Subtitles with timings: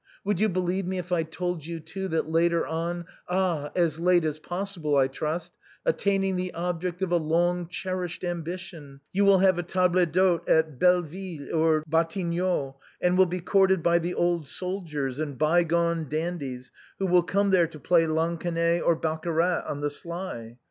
[0.25, 4.25] 'Would you believe me if I told you, too, that later on— ah, as late
[4.25, 5.53] as possible, I trust—
[5.85, 10.79] attaining the object of a long cherished ambition, you will have a table d'hôte at
[10.79, 16.71] Belleville or Batignolles, and will be courted by the old soldiers and by gone dandies
[16.97, 20.57] who will come there to play lansquenet or baccarat on the sly